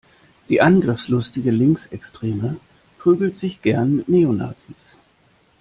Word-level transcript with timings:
Die 0.49 0.61
angriffslustige 0.61 1.51
Linksextreme 1.51 2.57
prügelt 2.97 3.37
sich 3.37 3.61
gerne 3.61 3.91
mit 3.97 4.09
Neonazis. 4.09 4.95